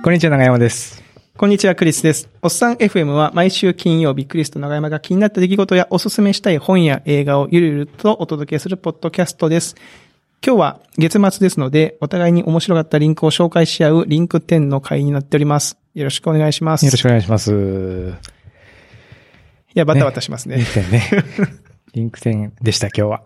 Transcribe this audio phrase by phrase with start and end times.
[0.00, 1.02] こんにちは、長山です。
[1.36, 2.28] こんにちは、クリスです。
[2.40, 9.74] おっさん FM は毎週金曜日、クリスと長山が気になった出来事やおすすめしたい本や映画をゆるゆるとお届けするポッドキャストです。
[10.44, 15.78] 今日は月末ですので、お互いに面白かったリンクを紹介し合うリンク10の会になっております。
[15.94, 16.84] よろしくお願いします。
[16.86, 17.52] よろしくお願いします。
[17.52, 17.54] い
[19.74, 20.58] や、バタバタしますね。
[20.58, 21.10] リンク10ね。
[21.94, 23.24] リンク10でした、今日は。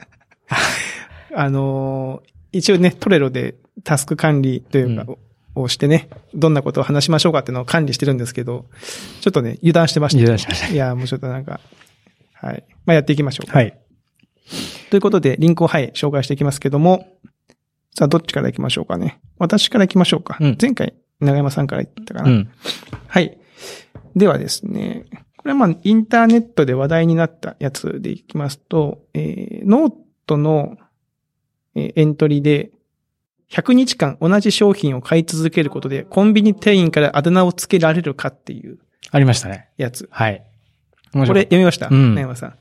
[1.36, 5.07] あのー一応ね、トレロでタスク管理というか、
[5.54, 8.66] をしてね、どんなことを話しましょうかっていうのを管理してるんですけど、
[9.20, 10.18] ちょっとね、油断してました。
[10.18, 11.61] 油断しましたいや、もうちょっとなんか、
[12.34, 12.64] はい。
[12.86, 13.58] まあ、やっていきましょうか。
[13.58, 13.78] はい。
[14.90, 17.06] ということで、リンクをはい、紹介していきますけども、
[17.94, 19.20] さあ、どっちから行きましょうかね。
[19.38, 20.38] 私から行きましょうか。
[20.40, 22.30] うん前回、長山さんから言ったかな。
[22.30, 22.50] うん。
[23.06, 23.39] はい。
[24.16, 25.04] ではですね、
[25.36, 29.92] これはまあ、インターネットで話題になったやつでいきますと、えー、ノー
[30.26, 30.76] トの、
[31.75, 32.70] えーエントリーで、
[33.52, 38.78] 100日間同じ商品を買い続けることで、コンビニ店員からあだ名をつけられるかっていう
[39.11, 39.69] ありましたね。
[39.77, 40.09] やつ。
[40.11, 40.42] はい。
[41.12, 42.55] これ読みました、うん長山さん。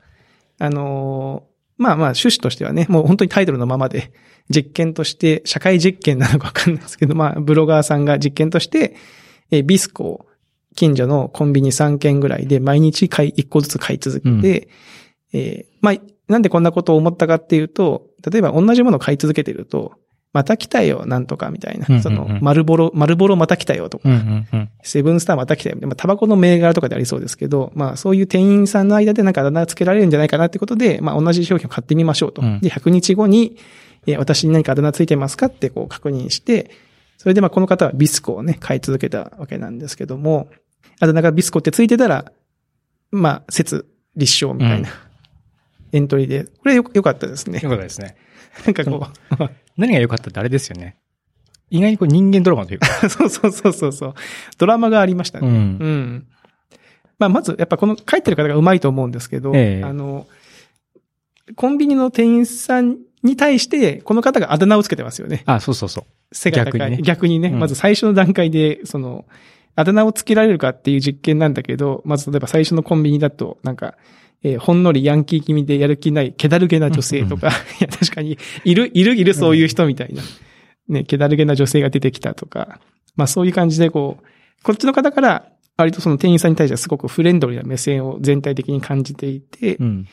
[0.60, 4.12] あのーまあまあ趣旨としてはね、もう本当にタイトルのままで、
[4.50, 8.96] 実験として、社会実験なのかわかんないですけど、まあ、ブロガーさんが実験として、
[9.50, 10.26] えービスコを
[10.76, 14.70] 近所のコンビニ3軒ぐらいで毎日買い、1個ずつ買い続けて、
[15.34, 15.96] えーまあ、
[16.28, 19.94] なんでこんなことを思ったかっていうと、例えば同じものを買い続けてると、
[20.34, 21.86] また来たよ、なんとかみたいな。
[21.90, 24.70] うんうんうんその、丸ボロ、丸ボロまた来たよとか、うんうんうん。
[24.82, 25.78] セブンスターまた来たよ。
[25.82, 32.42] まあ、タバコの銘柄とかでありそうですけど、まあ、そういう店員さんの間でなんかあだ名つけられるんじゃないかなってことで、まあ、同じ商品を買ってみましょうと。
[32.42, 33.58] うんで、100日後に、
[34.08, 36.72] えー私に何かあだ名ついてますかってこう確認して、
[37.18, 40.48] それでまあ、この方はビスコをね、買い続けたわけなんですけども、
[41.00, 42.32] あだ名がビスコってついてたら、
[43.12, 43.86] まあ、説、
[44.16, 44.90] 立証みたいな、
[45.92, 47.70] エントリーで、これよよかったですねよ。
[47.70, 48.16] かったですね。
[48.66, 49.08] なんかこ
[49.78, 50.98] 何が良かったってあれですよね。
[51.70, 52.88] 意外にこう人間ドラマというか。
[53.06, 54.14] う、 そうそうそうそうそう、
[54.58, 55.48] ドラマがありましたね。
[55.48, 56.28] うんうん。
[57.18, 60.28] まあ、まず、やっぱこの書いてる方がうまいと思うんですけど、ええあの、
[61.56, 65.44] コンビニの店員さんに対して、この方があだ名をつけてますよね。
[65.46, 66.36] あ、そうそうそう。
[66.36, 66.80] 背が高い。
[66.80, 67.50] 逆にね逆にね。
[67.50, 69.26] うんまず最初の段階で、その、
[69.76, 73.96] あだ名をつけられるかっていう実験なんだけど、まず例えば最初のコンビニだと、なんか、
[74.44, 77.50] えーほんのりヤンキー気味でやる気ない、気だるげな女性とか、
[77.80, 80.24] いや、確かに、いる、いる、いる、そういう人みたいな。
[80.88, 82.80] ね、気だるげな女性が出てきたとか、
[83.16, 90.08] まあそういう感じでこう、こっちの方から、割とその店員さんに対してはすごくフレンドリーな目線を全体的に感じていて、うん。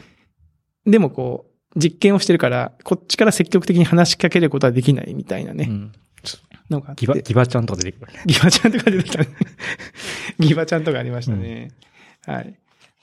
[0.87, 5.93] でもこう、実験をしてるから、こっちから積極的に話しかけることはできないみたいなね、うん。
[6.71, 8.21] のがギバ、ギバちゃんとか出てくるね。
[8.27, 9.29] ギバちゃんとか出てきたね。
[10.39, 11.71] ギバちゃんとかありましたね。
[12.27, 12.55] はい。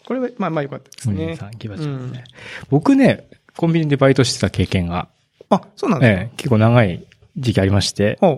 [0.05, 1.37] これは、まあまあ良かったですね。
[1.41, 2.23] うんギバちゃんね。
[2.69, 3.27] 僕ね、
[3.57, 5.09] コンビニでバイトしてた経験が、
[5.49, 7.05] あ、そうなんですか、ええ、結構長い
[7.37, 8.17] 時期ありまして。
[8.21, 8.37] そう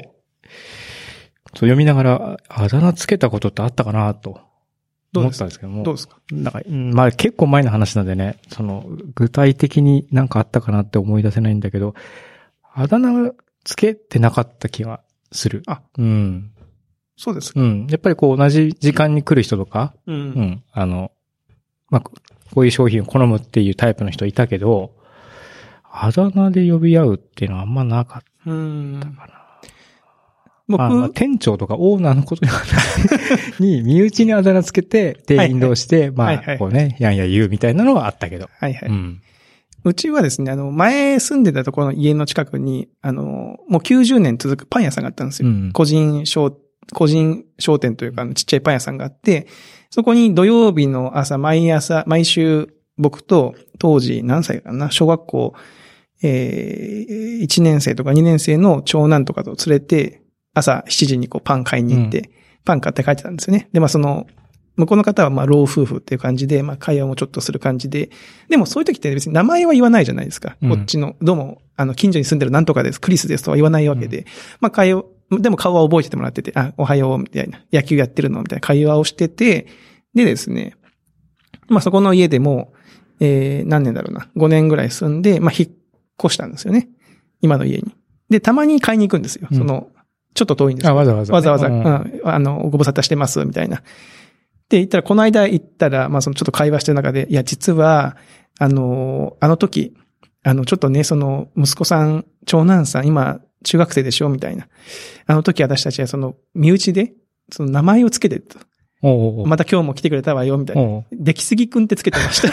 [1.54, 4.44] 読みながら、あだ名つけたことってあったかなと思っ
[5.14, 5.40] どうですか？
[5.40, 5.84] たんですけども。
[5.84, 6.20] どうですか？
[6.32, 11.96] なんか、うんまあ結構前の話なんでね、その、具体的になんかあったかなって思い出せないんだけど、
[12.74, 13.32] あだ名
[13.64, 15.02] つけてなかった気が
[15.32, 15.64] する。
[15.68, 16.52] あ、うん。
[17.16, 17.60] そうですか。
[17.60, 17.88] うん。
[17.90, 20.14] やっぱりこう同じ時間に来る人とか、う。
[20.14, 20.64] うんん。
[20.72, 21.12] あの、
[21.90, 22.12] まあ、こ
[22.58, 24.92] ういう商品を好むっていうタイプの人いたけど、
[25.90, 29.00] あだ名で呼び合うっていうのはあんまなかっうん。
[29.02, 29.34] たかな。
[30.68, 32.46] 僕、あまあ店長とかオーナーのこと
[33.60, 38.50] に、 身内にあだ名つけて、店員同士で、まあ、こうね、やんや言うみたいなのはあったけど。
[38.60, 38.90] はいはい。
[38.90, 39.22] うん。
[39.88, 45.50] うちはですね、あの、前住んでたところの家の近くに、あの、もう90年続くパン屋さんがあったんですよ。
[45.50, 46.58] うん個人商、
[46.94, 49.48] 個人商店というか、ちっちゃいパン屋さんがあって、
[49.90, 55.54] そこに土曜日の朝、毎朝、毎週、僕と、当時何歳かな、小学校、
[56.24, 60.22] えー、1年生とか2年生の長男とかと連れて、
[60.54, 62.32] 朝7時にこうパン買いに行って、
[62.66, 63.70] パン買って帰ってたんですよね。
[63.72, 64.26] で、まあその、
[64.78, 68.12] 向こうの方はまあ老夫婦っていう感じで、まあ会話もちょっとする感じで、
[68.48, 70.56] でもそういう時って別に名前は言わないじゃないですか。
[70.62, 74.26] うんこっちの、どうも、あの、近所に住んでるなんとかです、クリスですとは言わないわけで、
[74.60, 79.68] まあ会話、でも顔は覚えててもらってて、あ、おはよう、みたいな、野球やってるのみたいな会話をしてて、
[80.14, 80.76] でですね、
[81.68, 82.74] まあそこの家でも、
[83.20, 85.70] えー、何年だろうな、5年ぐらい住んで、まあ引っ
[86.24, 86.88] 越したんですよね。
[87.42, 87.96] 今の家に。
[88.30, 89.48] で、たまに買いに行くんですよ。
[89.50, 89.90] うんその、
[90.34, 93.82] ちょっと遠いんですけどあ、わざわざね、わざわざ、ううんん、あの、ご無沙汰してます、みたいな。
[94.70, 98.18] で、言ったら、この間行ったら、まあ、そのちょっと会話してる中で、いや、実は、
[98.60, 99.94] あの、あの時、
[100.44, 104.30] あの、ちょっとね、その、息子さん、長男さん、今、中学生でしょ？
[104.30, 104.68] みたいな。
[105.26, 107.14] あの時私たちはその、身内で、
[107.52, 108.60] その名前をつけてと。
[109.04, 111.04] おうおうまた今日も来てくれたわよ、みたいな。
[111.12, 112.50] 出来すぎくんってつけてました。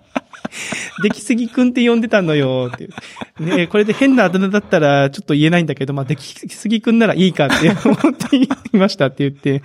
[1.02, 3.44] 出来すぎくんって呼んでたのよ、っていう。
[3.44, 9.62] ねこれで変なあだ名だったらちょっと言えないんだけど、まあ、出来すぎくんならいいかって思っていましたって言って、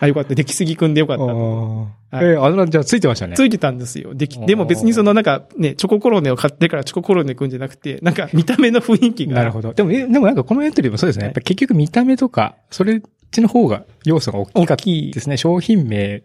[0.00, 1.22] あ、よかった、出来すぎくんでよかった。
[1.24, 1.26] あ
[2.10, 3.36] はいえー、あだ名じゃあついてましたね。
[3.36, 4.14] ついてたんですよ。
[4.14, 9.34] できでも別にそのなんかね、チョココロネを買ってからチョココロネくんじゃなくて、なんか見た目の雰囲気が。
[9.34, 9.74] なるほど。
[9.74, 11.26] でも、えでもなんかこのエントリーもそうですね。
[11.26, 15.36] やっぱ結局見た目とか、それっちの方が要素が大きかった大きいですね。
[15.36, 16.22] 商品名、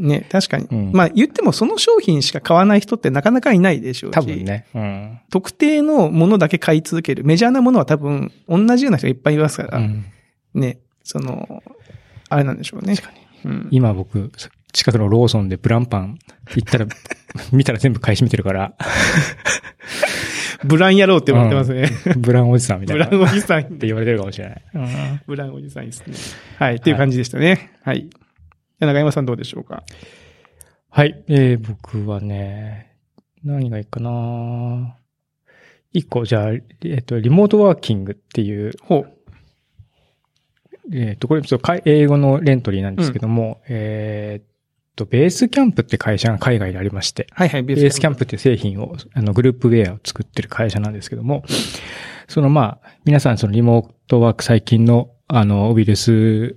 [0.00, 0.66] ね、確かに。
[0.70, 4.14] うんまあ言ってもその商品しか買わない人ってなかなかいないでしょうし。
[4.14, 4.66] 多分ね。
[4.74, 5.20] うん。
[5.30, 7.24] 特定のものだけ買い続ける。
[7.24, 10.04] メジャーなものは多分同じような人がいっぱいいますから、うん
[10.54, 11.62] ね、その、
[12.28, 12.96] あれなんでしょうね。
[12.96, 13.14] 確か
[13.44, 13.50] に。
[13.52, 13.68] うん。
[13.70, 14.30] 今僕、
[14.72, 16.18] 近くのローソンでブランパン
[16.54, 16.86] 行ったら、
[17.52, 18.74] 見たら全部買い占めてるから、
[20.64, 21.90] ブラン野郎って思ってますね。
[22.16, 23.06] ブランおじさんみたいな。
[23.06, 24.62] ブランおじさんって言われてるかもしれない。
[24.74, 26.14] うんブランおじさんですね。
[26.58, 26.76] はい。
[26.76, 27.70] っていう感じでしたね。
[27.82, 28.08] はい。
[28.80, 29.84] 中山さんどうでしょうか？
[30.90, 31.24] はい。
[31.28, 32.96] えー、僕はね、
[33.42, 34.96] 何がいいかな
[35.92, 39.10] 一個、じゃあ、えっと、リモートワーキングっていう、ほう。
[40.92, 44.44] えっと、これちょっと英語のレントリーなんですけども、えーっ
[44.96, 51.42] と、ベースキャンプって会社が海外でありまして、はいはい、ベベースキャンプって製品を、あの、グループウェアを作ってる会社なんですけども、
[52.28, 56.56] そのまあ、皆さんそのリモートワーク最近の、あの、ウイルス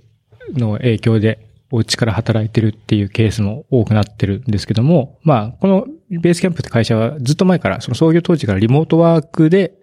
[0.52, 9.74] の影響で、お家から働いてるっていうケースも多くなってるんですけども、まあ、このベースキャンプって会社はずっと前から、その創業当時からリモートワークで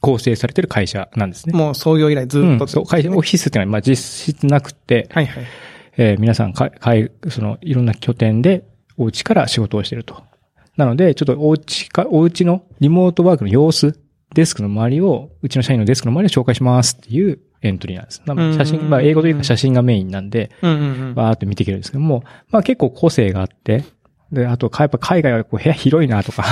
[0.00, 1.56] 構成されてる会社なんですね。
[1.56, 3.96] もう創業以来ずっと、うん、そう、会社、オフィスっていうのは、まあ実
[4.34, 5.44] 質なくて、はいはい。
[5.96, 8.64] えー皆さんか、かい、その、いろんな拠点で、
[8.96, 10.22] お家から仕事をしていると。
[10.76, 13.98] なので、ちょっとお家か、お家のリモートワークの様子、
[14.34, 18.22] デスクの周りを、うちの社員のデスクの周りを紹介しますっていうエントリーなんです。
[18.26, 21.14] なので写真、まあ、英語というか写真がメインなんで、うんうんうん。
[21.14, 23.84] バーって見ていけるんですけども、まあ結構個性があって、
[24.34, 26.44] で、あと、かやっぱ海外はこう部屋広いなとか、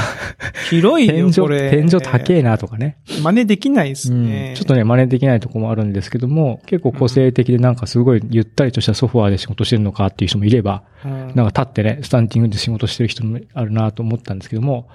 [0.71, 1.71] 広いよ、天井、これ。
[1.71, 2.97] 天井高えなとかね。
[3.23, 4.55] 真似できないですうんね。
[4.57, 14.89] ちょっとね、真似できないところもあるんですけども、結構個性的でなんかすごいゆったりとしたソファーで仕事してるのかっていう人もいれば、うん、なんか立ってね、スタンティングで仕事してる人もあるなと思ったんですけども、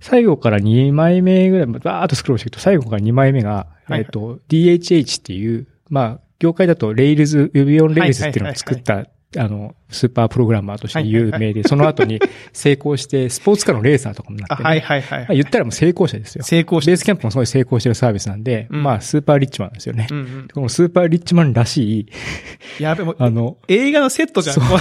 [0.00, 9.06] 最後から2枚目ぐらい、バーっとスクロールしていくと、最後から2枚目が、はいえっと、DHH っていう、まあ、業界だと Rails、Ruby on Rails っていうのを作った、
[9.38, 12.20] あの、スーパープログラマーとして有名で、その後に
[12.52, 15.18] 成功して、スポーツカーのレーサーとかもなあ、ってね、はいはいはい。
[15.20, 16.44] まあ言ったらもう成功者ですよ。
[16.44, 20.06] 成功してベースキャンプもすごい成功してるサービスなんで、うんまあ、スーパーリッチマンですよね。
[20.10, 20.48] うんうん。
[20.52, 24.56] このスーパーリッチマンらしい、やべ、もう、あの、映画のセットじゃん。
[24.56, 24.64] そう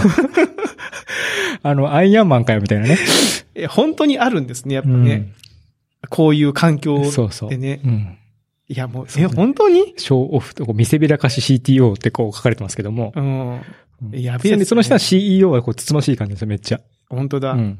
[1.63, 2.97] あの、アイアンマンかよみたいなね。
[3.55, 5.15] え本当にあるんですね、やっぱうね。
[5.15, 5.33] ん
[6.09, 7.49] こういう環境そうそう。
[7.49, 7.79] でね。
[7.83, 8.17] うん。
[8.67, 9.93] いや、もう、え、そうね本当に？
[9.97, 13.13] ショーオフとこう見せびらかし CTO ってこう書かれてますけども。
[13.15, 13.61] うん。
[14.11, 16.81] うんやべえねでその下の CEO はこう、つつましい感じですよ、めっちゃ。
[17.09, 17.51] 本当だ。
[17.51, 17.79] うん。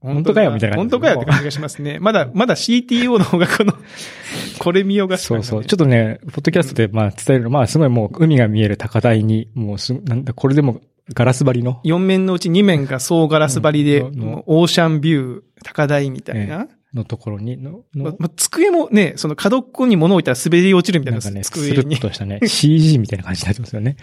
[0.00, 1.98] 本本当かよみたいな感じ本当かよって感じがしますね。
[2.00, 3.74] まだ、まだ CTO の方がこの、
[4.58, 5.64] これ見よがしそうそう。
[5.64, 10.80] ちょっっとね、ポッドキャストでまあ伝えるの、まあすごいもう海が見える高台に、もうす、なんだ、これでも
[11.12, 16.66] ガラス張りの、4面のうち2面が総ガラス張りで、うんオーシャンビュー、高台みたいな？
[16.94, 22.00] のところに、の、の、まま机もね、その角っこに物を置いたら滑り落ちるみたいなんなかね、ス机にルッ。
[22.00, 23.96] としたね、CG みたいな感じになってますよね。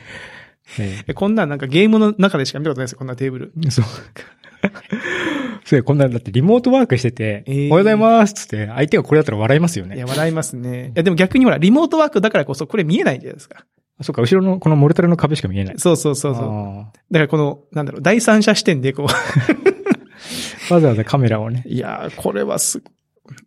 [0.80, 3.54] ええこんなんなんかゲームの中でしか見たことないですよ、こんなテーブル。
[3.66, 3.86] えそう。
[5.66, 9.96] そうこんなんだってリモートワークしてて、えーおはようございますっつって、相手がこれだったら笑いますよね。
[9.96, 10.88] いや、笑いますね。
[10.88, 13.66] いや、でも逆にほら、リモートワークだからこそこれ見えないじゃないですか。
[14.00, 15.76] あそっか、後ろのこのモルタルの壁しか見えない。
[15.78, 16.44] そうそうそうそう。
[16.45, 21.64] あだからこの、なんだろう、第三者視点でこう、ー わざわざカメラをね。
[21.66, 22.81] いやー、これはす、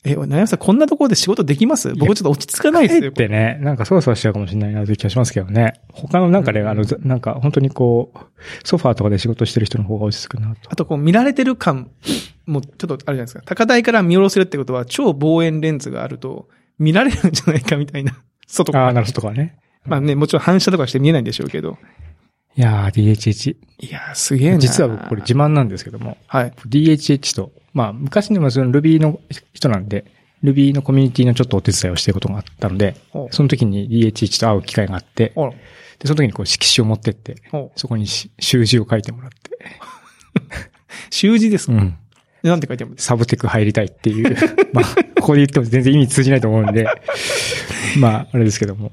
[0.05, 1.93] え、なやさんこんなところで仕事できます？
[1.95, 3.11] 僕ちょっと落ち着かないですよ。
[3.11, 5.81] ってね、なんかそわそわしちゃうかもしれないなという気がしますけどね。
[5.93, 8.19] 他のなんかね、あの、ざなんか本当にこう、
[8.65, 10.71] ソファーとかで仕事してる人の方が落ち着くなと。
[10.71, 11.91] あとこう見られてる感
[12.47, 13.43] もちょっとあるじゃないですか。
[13.45, 18.19] 高台から見下ろせるってことは超望遠レンズがあると見られるんじゃないかみたいな。
[18.47, 18.87] 外から。
[18.87, 19.59] ああ、なるほどとかね。
[19.85, 21.79] まあね、もちろん反射とかして見えないんでしょうけど。
[22.57, 23.57] いやー、DHH。
[23.79, 24.59] いやー、すげえな。
[24.59, 26.53] 実は僕これ自慢なんですけども、はい。
[26.67, 29.21] DHH と、まあ昔にもその Ruby の
[29.53, 30.05] 人なんで、
[30.43, 32.97] Ruby のコミュニティのちょっとお手伝いをしてることがあったので、
[33.31, 35.33] その時に DHH と会う機会があって。
[35.99, 37.37] で、その時にこう色紙を持ってって、
[37.77, 39.59] そこにし習字を書いてもらって、
[41.11, 41.97] 習字ですか、うん。
[42.43, 44.37] なんて書いてあるんですサブテク入りたいっていう、
[44.73, 44.85] まあ、
[45.21, 46.87] ここで言っても全然意味通じないと思うんで、
[47.99, 48.93] まあ、あれですけども、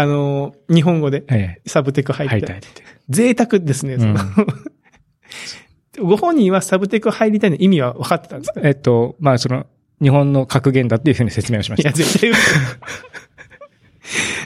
[0.00, 2.34] あのー、日本語でえサブテクえ、入って。
[2.36, 2.68] 入りたいって。
[3.08, 4.16] 贅沢ですね、うん
[6.02, 8.60] ご本人はサブテク入りたいの意味は分かってたんですか？
[8.64, 9.66] えっと、まあ、その、
[10.00, 11.88] 日本の格言だっていうふうに説明をしました。
[11.90, 12.40] いや、絶対嘘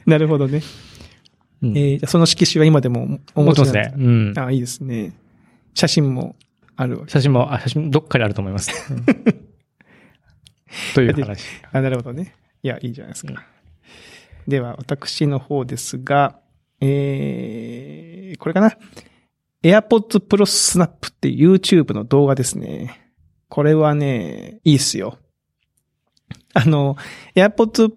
[0.07, 0.63] なるほどね。
[1.63, 4.05] うんえーその色紙は今でもお持ちなんです持ってますね。
[4.05, 4.39] うん。
[4.39, 5.13] あ、いいですね。
[5.75, 6.37] 写真も。
[6.77, 7.03] ある。
[7.07, 8.71] 写真も、あ、写真どっかにあると思います。
[8.93, 9.05] う ん
[10.95, 11.45] という話。
[11.73, 12.35] あ、なるほどね。
[12.63, 13.45] いや、いいじゃないですか。
[14.49, 16.39] では、私の方ですが、
[16.81, 18.77] えー、これかな
[19.63, 23.01] ？AirPods Pro Snap っていう YouTube の動画ですね。
[23.49, 25.19] これはね、いいっすよ。
[26.53, 26.97] あの、
[27.35, 27.93] AirPods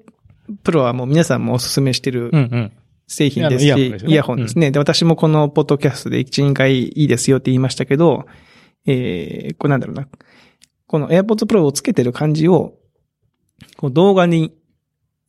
[0.64, 2.72] Pro はもう皆さんもおすすめしてるうんうん。
[3.08, 4.72] 製品ですし、イヤホンですよねイヤホンですね。
[4.72, 8.26] で、私もこのポッドキャストで1、2回いいですよって言いましたけど、
[8.86, 10.08] えー、これなんだろうな。
[10.88, 12.76] この AirPods Pro をつけてる感じを、
[13.78, 14.54] こう動画に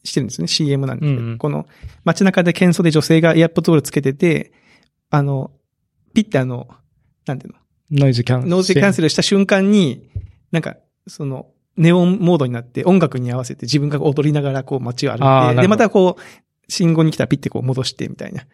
[0.04, 0.48] してるんですね。
[0.48, 1.66] CM なんですけど、うんうんこの
[2.04, 4.52] 街中で喧騒で女性が AirPods Pro つけてて、
[5.10, 5.50] あの、
[6.14, 6.68] ピッてあの、
[7.26, 7.58] なんていうの？
[7.90, 8.50] ノイズキャンセル。
[8.50, 10.08] ノーズキャンセルした瞬間に、
[10.50, 10.76] なんか、
[11.06, 18.44] その、ネオンモードになって音楽に合わせて自分が踊りながらこう街を歩いて、で、またこう、信号に来たらピッてこう戻してみたいな。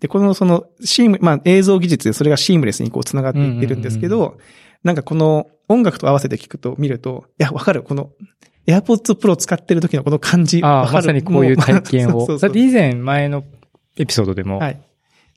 [0.00, 4.38] で、このその、シーム、まあ映像技術でそれがシームレスにこう繋がっていってるんですけど、
[4.84, 7.82] なんかこの音楽と合わせて聞くと見ると、いや、わかる。
[7.82, 8.12] この、
[8.68, 10.60] AirPods Pro 使ってる時のこの感じ。
[10.62, 12.22] ああ、まさにこういう体験もを。
[12.24, 13.44] うそうそうそうだって以前、前の
[13.96, 14.80] エピソードでも、はい。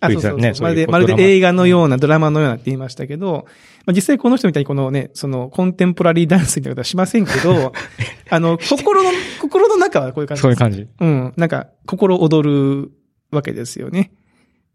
[0.01, 3.45] あ、そうそうねまるで、まるで映画のような、ドラマのようなって言いましたけど、
[3.85, 7.71] まあ、実際この人みたいにこのね、その、コンテンポラリーダンスみたいなことはしませんけど、
[8.29, 10.41] あの、心の、心の中はこういう感じ。
[10.41, 10.87] そういう感じ。
[10.99, 11.33] うん。
[11.37, 12.91] なんか、心躍る
[13.31, 14.11] わけですよね。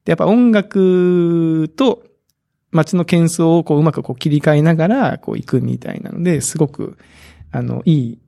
[0.04, 2.04] で、やっぱ音楽と
[2.70, 6.96] 街の喧騒をこううまくこう切り替えながら、こう行くみたいなので、すごく、
[7.50, 8.18] あの、いい、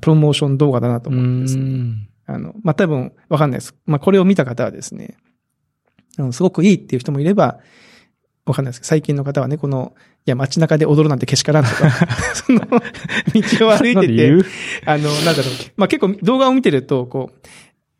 [0.00, 1.62] プロモーション動画だなと思うんですね。
[1.62, 2.08] ん。
[2.26, 3.74] あの、まあ、多分、わかんないです。
[3.86, 5.16] まあ、これを見た方はですね、
[6.18, 7.58] あのすごくいいっていう人もいれば、
[8.44, 9.94] わかんないですけど、最近の方はね、この、
[10.26, 11.90] いや、街中で踊るなんてけしからんとか、
[12.34, 14.46] その、道を歩いてて
[14.84, 15.44] あの、なんだろう、
[15.76, 17.48] まあ、結構動画を見てると、こう、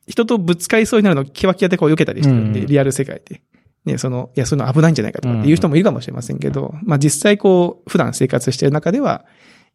[0.07, 3.43] 人とぶつかりそうになるのをキワキワでこう避けたりしてるんで、うんリアル世界で。
[3.85, 9.25] ね、その、いや、そういうの危ないんじゃないかとかっていう人もいるかもしれませんけど、まあ実際こう、普段生活してる中では、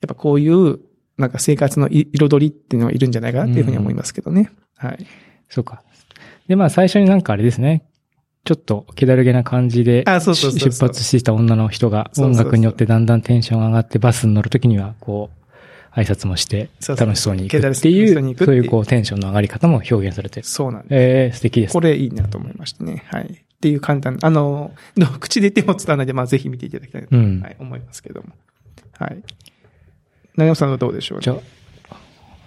[0.02, 0.80] やっぱこういう、
[1.18, 4.52] なんか生活のい彩りっていうのがいるんじゃないかなっていうふうに思いますけどね。
[4.78, 5.06] はい。
[5.50, 5.84] そうか。
[6.48, 7.86] で、まあ最初になんかあれですね。
[8.44, 10.20] ちょっと気だるげな感じで出
[10.80, 15.38] 発してきた女の人が音楽によってだんだんテンションが上がってバスに乗るときにはこう
[16.00, 20.46] 挨拶もして楽しそうに行くっていう、るそういうこうテンションの上がり方も表現されてる。
[20.46, 20.94] そうなんです。
[20.94, 21.82] えー、素敵ですこ。
[21.82, 23.04] れいいなと思いましたね。
[23.08, 23.26] はい。
[23.26, 28.30] っていう簡単な、あの、の口で言っても伝わらないで、まあぜひ見ていただきたいなと、うんはい、思いますけども。
[28.94, 29.24] はい。
[30.38, 31.24] 長山さんはどうでしょうね？
[31.24, 31.38] じゃあ、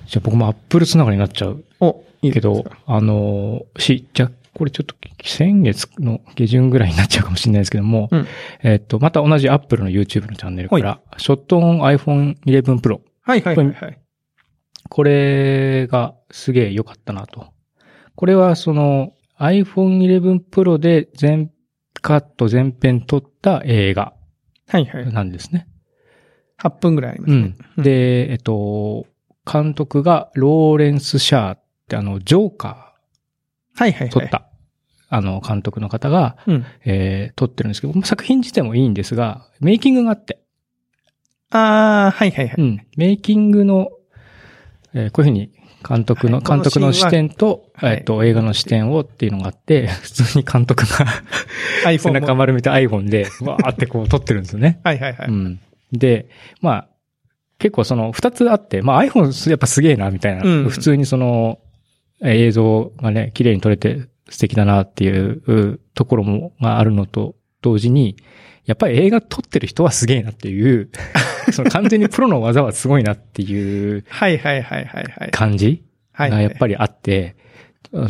[0.07, 4.95] じゃあ僕もアップルつながりになっちゃうお、いいけどですか、あのーし、じゃあこれちょっと
[5.25, 8.27] 先月の下旬ぐらいになっちゃうかもしれないですけども、うん
[8.63, 13.01] えっと、また同じ Apple の YouTube のチャンネルから、ショットオン iPhone 11 Pro。
[13.23, 14.01] はいはいはいはい。
[14.89, 17.49] これがすげえ良かったなと。
[18.17, 21.51] これはその iPhone 11 Pro で全
[22.03, 24.15] カット全編撮った映画
[24.67, 25.13] はいはい。
[25.13, 25.69] なんですね。
[26.63, 27.83] 8分ぐらいありますねうん。。
[27.83, 29.07] で、えっと、
[29.51, 32.95] 監督がローレンス・シャーってあの、ジョーカ
[33.77, 34.09] はいはいはい。
[34.09, 34.47] ー撮った、
[35.09, 36.67] あの、監督の方が、うん。
[36.85, 40.41] えー撮ってるんですけど、作品自体もいいんですが、メイキングがあって、
[41.51, 42.55] ああ、はいはいはい。
[42.59, 42.87] うん。
[42.97, 43.89] メイキングの、
[44.95, 45.51] えーこういうふうに
[45.89, 51.07] 監督の、はい監督の視点と、はいえっと、映画の視点をっていうのがあって、普通に監督が
[51.99, 52.37] 背中も。
[52.37, 54.81] 丸めて iPhone で、わーってこう撮ってるんですよね。
[54.85, 55.29] はいはいはい。
[55.29, 55.61] うん。
[55.93, 56.29] で、
[56.61, 56.89] まあ、
[57.59, 60.43] 結構その二つあって、まあ iPhone やっぱすげえな、みたいな。
[60.43, 61.59] うん普通にその、
[62.23, 68.17] えー映像がね、綺麗に撮れて素敵だなっていううところも、があるのと同時に、
[68.67, 70.91] やっぱり映画撮ってる人はすげえなっていう、
[71.53, 75.31] その完全にプロの技はすごいなっていうはいはいはいはいはい。
[75.31, 75.83] 感じ
[76.13, 76.31] はい。
[76.31, 77.37] がやっぱりあって、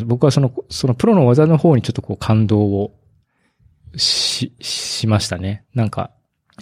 [0.05, 2.95] 僕はその、そのプロの技の方にちょっとこう感動を
[3.97, 5.65] し、しましたね。
[5.75, 6.11] なんか、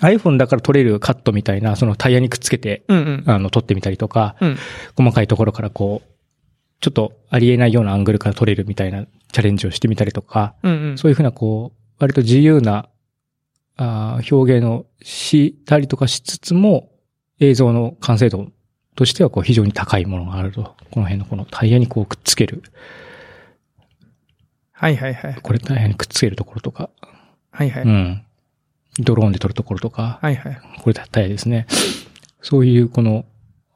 [0.00, 3.25] iPhone だから撮れるカットみたいな、そのタイヤにくっつけて、うんうん。
[3.26, 4.57] あの、撮ってみたりとか、うん。
[4.97, 6.09] 細かいところからこう、
[6.80, 10.99] ちょっとありえないようなアングルから撮れるみたいなチャレンジをしてみたりとか、うんうん。
[10.99, 12.88] そういうふうなこう、割と自由な、
[13.76, 16.90] あー表現をしたりとかしつつも、
[17.40, 18.49] 映像の完成度
[18.97, 20.75] としてはこう非常に高いものがあると。
[20.90, 22.62] この辺のこのタイヤにこうくっつける。
[24.73, 25.35] はいはいはい。
[25.40, 26.90] これタイヤにくっつけるところとか、
[27.52, 27.83] はいはい。
[27.85, 28.25] うん。
[28.98, 30.60] ドローンで撮るところとか、はいはい。
[30.82, 31.66] これタイヤですね。
[32.42, 33.24] そういうこの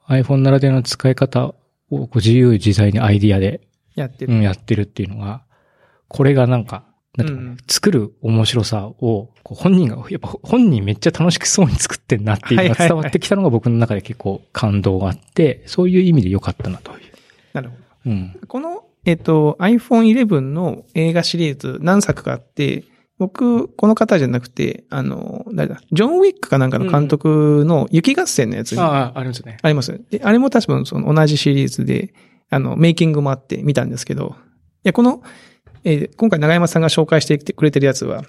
[0.07, 1.53] iPhone ならではの使い方を
[1.89, 3.61] こう自由自在にアイディアで、
[3.95, 4.33] やってる。
[4.33, 5.43] うん、やってるっていうのが、
[6.07, 6.83] これがなんか、
[7.15, 16.99] なんかねうん作る面白さを、本人が、やっぱ本人めっちゃ楽しくそうに作ってんなっていうのが伝わってきたのが僕の中で結構感動があって、そういう意味で良かったなという。
[17.53, 17.75] なるほ
[18.05, 18.11] ど。
[18.11, 18.39] うん。
[18.47, 22.83] この、えっと、iPhone 11の映画シリーズ何作かあって、
[23.19, 29.57] 僕、この方じゃなくて、あの、誰だ、ジョン・ウィックかなんかの監督の雪合戦のやつにああ、ありますね。
[29.61, 30.01] あります。
[30.09, 32.13] で、あれも確かその同じシリーズで、
[32.49, 34.35] あの、メイキングもあって見たんですけど、
[34.83, 35.21] いや、この、
[35.83, 38.23] えー今回長山さんが紹介してくれてるやつは、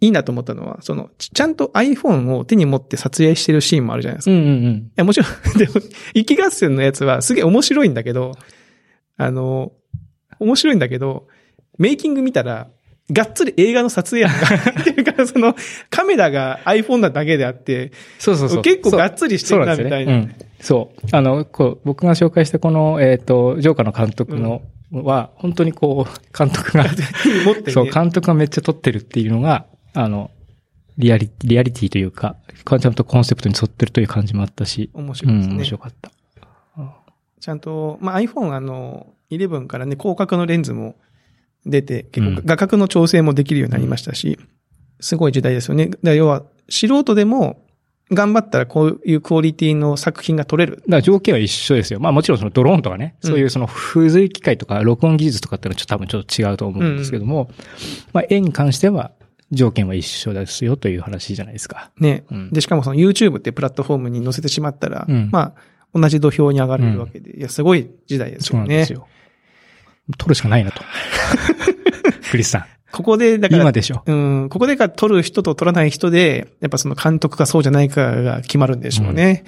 [0.00, 4.30] いいなと思ったのは、その、ちちゃんと iPhone を手に持って撮影してるシーンもあるじゃないですか。
[4.30, 4.92] いうんうんうん。
[4.94, 5.72] や、もちろん、 でも、
[6.14, 8.32] 雪合戦のやつはすげえ面白いんだけど、
[9.16, 9.72] あの、
[10.38, 11.26] 面白いんだけど、
[11.78, 12.68] メイキング見たら、
[13.10, 14.54] がっつり映画の撮影やんか。
[14.80, 15.54] っていうか、その、
[15.88, 18.62] カメラが iPhone なだけであって、そうそうそう。
[18.62, 20.12] 結構がっつりしてるな、みたいな。
[20.12, 20.34] うん。
[20.60, 21.06] そう。
[21.12, 24.62] あの、こう、僕が紹介したこの、えっ、と、ジョーカーの監督の、
[24.92, 26.84] は、本当にこう、監督が、
[27.46, 27.72] 持ってね。
[27.72, 30.30] そう、監督がめっちゃ撮ってるっていうのが、あの、
[30.98, 32.36] リアリ、リアリティというか、
[32.66, 35.54] ちゃんとコンセプトに沿ってるという感じもあったし、面うん、白いですね。
[35.54, 36.10] 面白かった。
[37.40, 40.96] ちゃんと、まあ、iPhone あの、11からね、広角のレンズも
[41.68, 44.38] 出て、結うん構画角の調整もできるようになりましたし、
[45.00, 45.90] すごい時代ですよね。
[46.02, 47.64] だ要は、素人でも、
[48.10, 50.76] 頑張ったらこういうクオリティの作品が撮れる。
[50.76, 52.00] だから条件は一緒ですよ。
[52.00, 57.50] まあもちろんそのドローンとかね、うんそういうその付随機械とか録音技術とかってのはちょっと多分ちょっと違うと思うんですけども、
[58.14, 59.12] まあ絵に関しては
[59.50, 61.90] 条件は一緒ですよという話じゃないですか。
[61.98, 62.24] ね。
[62.30, 65.54] うんで、しかもその YouTube ってプラットフォームに載せてしまったら、うんま
[65.94, 68.92] あ、同じ土俵に上がれるわけで、いや、すごい時代ですよねそうなんです。
[68.92, 69.06] よ。
[70.16, 70.82] 撮るしかないなと。
[72.30, 72.64] クリスさん。
[72.90, 74.02] ここで、だから、今でしょ。
[74.06, 79.44] うん、ここでか撮る人と撮らない人で、やっぱその監督かそうじゃないかが決まるんでしょうね。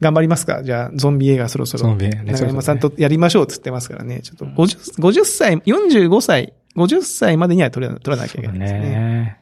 [0.00, 0.62] 頑張りますか？
[0.64, 1.84] じゃあ、ゾンビ映画そろそろ。
[1.84, 4.20] ゾンビ映画ね長山さんとやりましょうっつってますからね。
[4.22, 8.80] ちょっと50、50歳、45歳、50歳までには撮ら撮らなきゃいけないですね。
[8.80, 9.40] ね。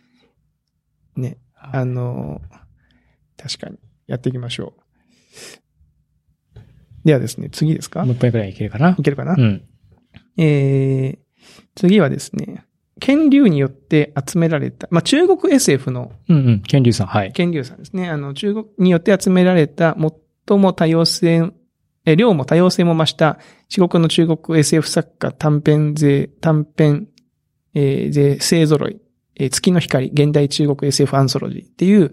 [1.17, 1.39] ね。
[1.57, 2.43] あの、
[3.37, 3.79] 確かに。
[4.09, 6.59] やっていきましょう。
[7.05, 8.05] ではですね、次ですか？
[8.05, 8.97] もう一杯くらいいけるかな？
[8.99, 9.63] いけるかな、うん。
[10.39, 11.19] えー、
[11.75, 12.65] 次はですね、
[13.01, 16.63] 剣竜によって集められた、まあ、中国 SF のうんうん。
[16.63, 17.33] ケンリュウさん、はい。
[17.33, 18.09] 剣竜さんですね。
[18.09, 19.97] あの、中国によって集められた
[20.47, 21.51] 最も多様性、
[22.05, 27.09] え、量も多様性も増した四国の中国 SF 作家短編勢、短編、
[27.75, 29.01] えー、勢、勢揃い、
[29.37, 32.13] えー月の光、現代中国 SF アンソロジーっていう、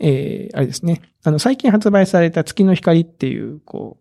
[0.00, 1.02] えー、あれですね。
[1.22, 3.98] あの、最近発売された月の光っていう、こ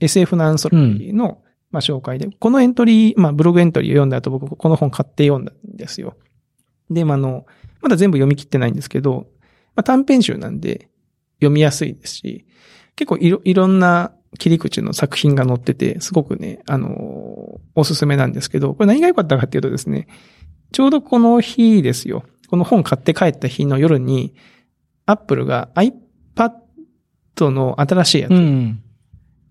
[0.00, 6.16] う、SF のアンソロジーの、まあ、紹介で、このエントリー、まあ、ブログエントリーを読んだ後、僕、この本買って読んだんですよ。
[6.90, 7.46] で、まあ、あの、
[7.80, 9.26] まだ全部読み切ってないんですけど、
[9.76, 10.88] まあ、短編集なんで
[11.36, 12.46] 読みやすいですし、
[12.96, 20.06] 結構いろ、いろんな切り口の作品が載ってて、すごくね、あのおすすめなんですけど、これ何が良かったかっていうとですね、
[20.72, 22.24] ちょうどこの日ですよ。
[22.48, 24.34] この本買って帰った日の夜に、
[25.06, 28.82] アップルが iPad の新しいやつうん。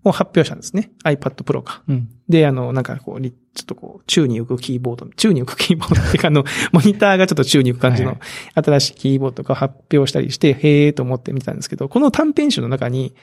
[0.04, 0.90] を発表したんですね。
[1.04, 1.82] iPad Pro か。
[1.88, 2.08] うん。
[2.28, 8.18] で、あの、なんかこう、りちょっとこう、宙に浮くキーボード、宙に浮くキーボードっていうか、あの、 モニターがちょっと宙に浮く感じのはい
[8.54, 13.14] 新しいキーボードとか発表したりして、へーと思って見たんですけど、この短編集の中に、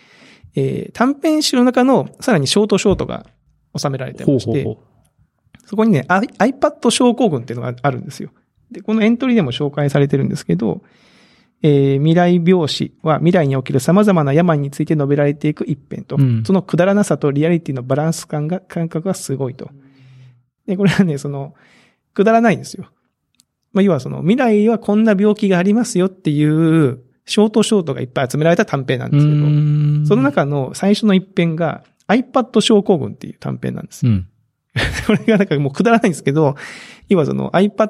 [0.55, 3.25] えー短編集の中のさらにショートショートが
[3.75, 4.83] 収められてまして、ほうほうほ
[5.65, 8.29] そこにね、あ iPad 症候群っていうのがあるんですよ。
[8.71, 10.81] で、このエントリーでも紹介されてるんですけど、
[11.63, 19.69] えー未来病死は未来に起きる様々な病について述べられていく一編と、うんそのくだらなさとリアリティのバランス感が、感覚がすごいと。
[20.67, 21.55] で、これはね、その、
[22.13, 22.87] くだらないんですよ。
[23.73, 29.11] まあ、要はその、未来はこんな病気がありますよっていう、ショートショートがいっぱい集められた短編なんう。
[29.11, 34.05] ですけど、んその、中の最初の一編が iPad 症候群っていう短編なんです。
[34.05, 34.27] うん。
[35.07, 36.55] これがなんかもうくだらないんですけど、
[37.09, 37.89] 要はその iPad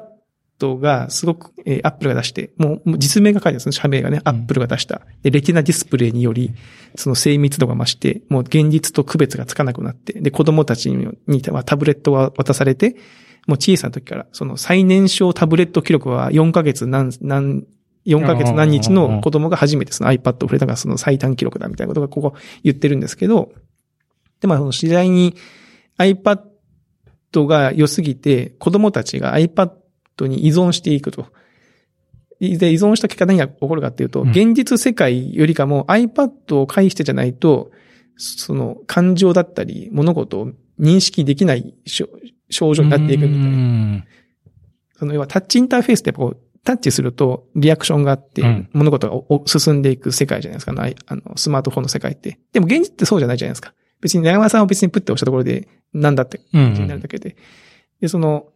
[0.60, 4.42] がすごく、えー、Apple が出して、もう実名が書いてあるんですね、社名がね、うん。
[4.42, 5.02] Apple が出した。
[5.22, 6.52] で、レティナディスプレイにより、
[6.96, 11.06] その精密度が増して、もう現実と区別がつかなくなって、で、子供たちに
[11.50, 12.96] はタブレットが渡されて、
[13.46, 17.64] もう小さな時から、その最年少タブレット記録は4ヶ月何、何、
[18.06, 23.52] 4ヶ月何日の子供が初めてその iPad を触れたからその最短記録だみたいなことがここ言ってるんですけど、
[24.40, 25.34] で、まあその次第に
[25.98, 26.40] iPad
[27.46, 29.70] が良すぎて、子供たちが iPad
[30.26, 31.26] に依存していくと。
[32.40, 37.70] で、依存した結果何が起こるかっていうと、うん現実世界よりかも iPad を介してじゃないと、
[38.16, 42.08] その感情だったり物事を認識できない症
[42.50, 43.96] 症状になっていくみたいな。
[43.98, 44.04] な。
[44.98, 52.38] その要はタッチインターフェースってこう、タッチするとリアクションがあってうん、物事が進んでいく世界じゃないですか、あのあの、スマートフォンの世界って。
[52.52, 53.74] でも現実ってそうじゃないじゃないですか。
[54.00, 57.36] 別に長山さんは別にプッて押したところで、なんだってうん感じになるだけで。
[58.00, 58.48] で、その、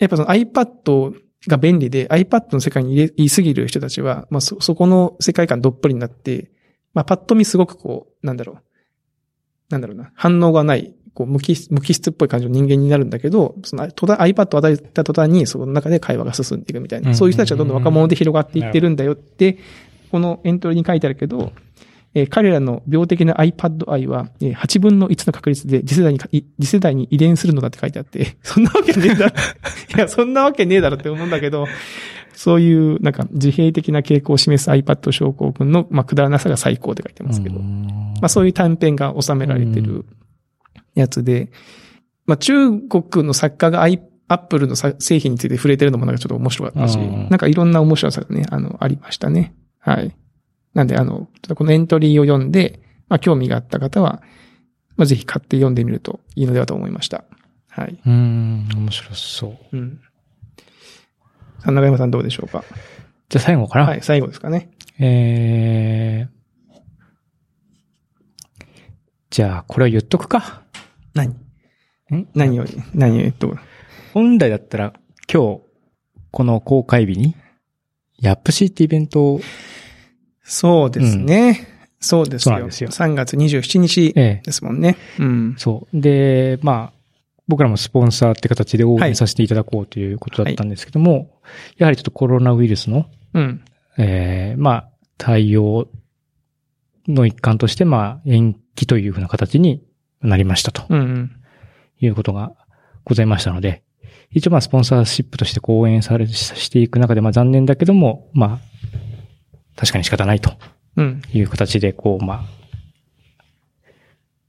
[0.00, 1.14] やっぱその iPad
[1.46, 6.50] が便利で iPad の世界に入れ言いすぎる人たちは、まあそ、そこの世界観どっぷりになって、
[6.92, 8.62] まあパッと見すごくこう、なんだろう。
[9.68, 10.10] なんだろうな。
[10.14, 17.14] 反応がない、こう、無機質、無機質っぽい感じの人間になるんだけど、その、iPad を与えた途端に、その中で会話が進んでいくみたいな、うん。
[17.14, 19.58] そういう人たちはどんどん若者で広がっていってるんだよって、
[20.10, 21.52] このエントリーに書いてあるけど、
[22.14, 26.18] えー彼らの病的な iPad 愛は、えー8分の1の確率で次世代に
[26.60, 29.32] 次世代に遺伝するのだって書いてあって、 そんなわけねえだろ。
[29.96, 31.66] いや、そんなわけねえだろって思うんだけど、
[32.34, 37.56] そういう、なんか、自閉的な傾向を示す iPad 症候群の、まあ、くだらなさが最高って書いてますけど。
[37.56, 37.86] うん
[38.20, 40.04] まあそういう短編が収められてる
[40.94, 41.50] やつで、
[42.26, 49.54] まあ中国の作家が i- Apple のさ製品について触れてるのもなんかちょっと面白かったし、うんなんかいろんな面白さがね、あの、ありましたね。
[49.78, 50.14] はい。
[50.74, 54.22] なんで、あの、ちょっとこのエントリーを読んで、まあ興味があった方は、
[54.96, 57.24] まあぜひ買って読んでみるといいのではと思いました。
[57.68, 58.00] はい。
[58.04, 59.76] うん、面白そう。
[59.76, 60.00] うん。
[61.58, 62.64] さあ、長山さんどうでしょうか？
[63.28, 63.86] じゃあ最後かな？
[63.86, 64.70] はい、最後ですかね。
[64.98, 66.80] えー、
[69.30, 70.62] じゃあ、これは言っとくか。
[71.14, 71.30] 何？
[71.30, 72.28] ん？
[72.34, 73.56] 何を、何を、えっと、
[74.12, 74.92] 本来だったら、
[75.32, 75.60] 今日、
[76.32, 77.36] この公開日に、
[78.18, 79.40] ヤップシーってイベントを、
[80.50, 81.68] そうですね。
[82.00, 82.54] そうですよ。
[82.54, 84.96] そうなんですよ3月27日ええですもんね。
[85.20, 85.54] うん。
[85.58, 86.00] そう。
[86.00, 87.00] で、まあ、
[87.46, 91.30] 僕らもスポンサーって形で応援させていただこうということだったんですけども、
[91.76, 93.62] やはりちょっとコロナウイルスの、うん。
[93.96, 95.88] えーまあ、対応
[97.06, 99.84] の一環として、まあ、延期というふうな形に
[100.20, 101.30] なりましたとうんうん。
[102.00, 102.54] いうことが
[103.04, 103.84] ございましたので、
[104.32, 108.69] 一応まあ、スポンサーシップとして応援され、していく中で、まあ残念だけども、まあ、
[109.80, 110.52] 確かに仕方ないと
[110.96, 111.22] うん。
[111.32, 112.44] いう形で、こう、まあ、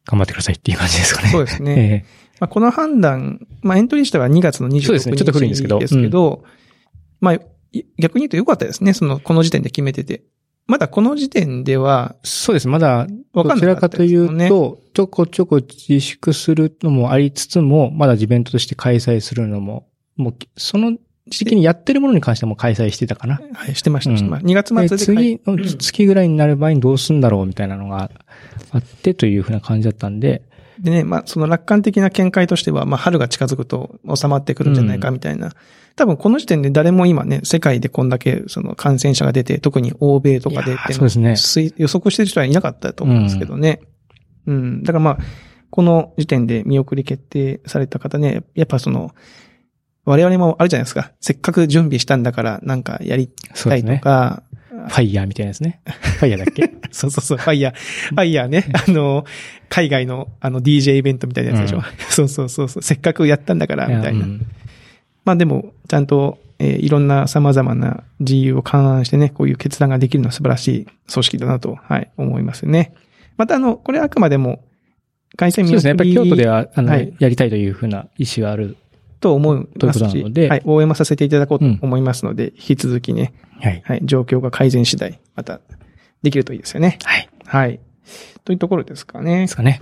[0.06, 1.30] 頑張ってくださいっていう感じですかね。
[1.30, 2.04] そうですね。
[2.06, 2.06] え
[2.42, 6.44] まあ、この判断、まあ、エントリー自体は2月の26日そうですねちょっと古いんですけどですけど、
[7.22, 7.42] まあ、い
[7.98, 8.94] 逆に言うと良かったですね。
[8.94, 10.24] その、この時点で決めてて。
[10.68, 12.68] まだこの時点では、ーそうです。
[12.68, 20.98] まだ、わどちらかというと、ちょこちょこ自粛するのもありつつも、まだイベントとして開催するのも、もう、その
[21.32, 23.42] 時期にやってるものに関してはもう開催してたかな。
[23.54, 24.48] はい、してました、うんしてました。
[24.50, 25.04] 2月で末で。
[25.04, 28.12] 次の月ぐらいになる場合にどうすんだろうみたいなのが
[28.72, 30.44] あってというふうな感じだったんで、
[30.80, 35.52] でね、まあ、その楽観的な見解としては、まあ、春が近づくと収まってくるんじゃないかみたいな。
[35.96, 43.82] 多分この時点で誰も今ね、世界でこんだけその感染者が出て、特に欧米とかでそうですね推予測してる人はいなかったと思うんですけどね。
[44.48, 44.84] うん。
[44.84, 45.18] だからまあ、
[45.70, 49.12] この時点で見送り決定された方ね、やっぱその、
[50.06, 51.12] 我々もあるじゃないですか。
[51.22, 54.00] せっかく準備したんだからなんかやりたいとそうですね。
[54.00, 55.82] か、ファイヤーみたいなやつね。
[55.86, 56.72] ファイヤーだっけ？
[56.92, 57.74] そうそうそう、ファイヤー。
[58.10, 58.66] ファイヤーね。
[58.88, 59.26] あの、
[59.70, 61.78] 海外のあの DJ イベントみたいなやつでしょ。
[61.78, 62.84] うんそうそうそうそう。
[62.84, 64.26] せっかくやったんだから、みたいな。
[64.26, 64.46] うん
[65.24, 72.94] まあでも、ちゃんと、えーいろんな様々な自由を勘案してね、こういう決断ができるのは素晴らしい組織だなと、はい、思いますね。
[73.38, 74.64] またあの、これあくまでも、
[75.38, 75.90] 開催そうですね。
[75.90, 78.78] やっぱり京都では、あの、はいやりたいというふうな意思がある。
[79.22, 83.82] と思いますし、ことなのではい、応援もさせていただこうと思いますので、引き続きね、はい。
[83.86, 85.62] はい、状況が改善次第、また、
[86.24, 86.98] できるといいですよね。
[87.04, 87.30] はい。
[87.46, 87.80] はい。
[88.44, 89.48] というところですかねで。
[89.48, 89.82] すかね。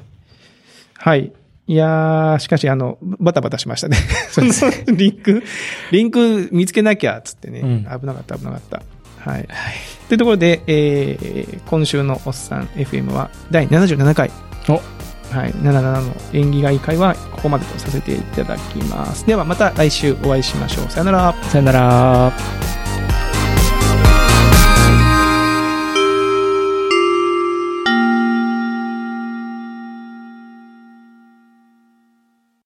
[0.95, 1.31] はい。
[1.67, 3.97] いやー、しかしあの、バタバタしましたね。
[4.31, 5.43] そうです リンク、
[5.91, 8.81] リンク見つけなきゃ、つってね、うん危なかった、危なかった。
[9.19, 9.39] はい。
[9.39, 9.47] はい。
[10.07, 14.31] というところで、えー、今週のおっさん FM は第77回。
[14.67, 14.81] お
[15.31, 15.51] はい。
[15.53, 19.25] 77の演技外会はここまでとさせていただきます。
[19.25, 20.89] ではまた来週お会いしましょう。
[20.89, 21.33] さよなら。
[21.43, 22.78] さよなら。